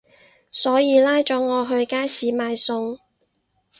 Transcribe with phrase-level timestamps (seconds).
[0.49, 2.97] 所以拉咗我去街市買餸